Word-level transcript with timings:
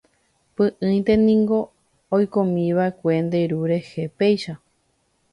Py'ỹinte 0.55 1.13
niko 1.25 1.59
oikómiva'ekue 2.15 3.11
nde 3.25 3.39
ru 3.49 3.59
rehe 3.69 4.03
péicha. 4.17 4.53